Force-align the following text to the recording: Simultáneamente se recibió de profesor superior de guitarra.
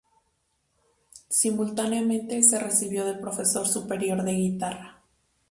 Simultáneamente 1.29 2.41
se 2.41 2.57
recibió 2.57 3.05
de 3.05 3.13
profesor 3.21 3.67
superior 3.67 4.23
de 4.23 4.31
guitarra. 4.31 4.99